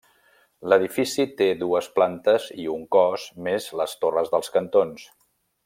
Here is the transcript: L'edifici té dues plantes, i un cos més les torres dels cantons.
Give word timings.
L'edifici 0.71 1.25
té 1.41 1.49
dues 1.59 1.89
plantes, 1.99 2.47
i 2.63 2.67
un 2.77 2.89
cos 2.97 3.29
més 3.49 3.69
les 3.83 3.95
torres 4.07 4.33
dels 4.37 4.51
cantons. 4.59 5.09